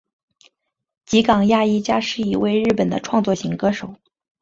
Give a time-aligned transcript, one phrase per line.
[1.05, 3.93] 吉冈亚衣加是一位日本的创作型歌手。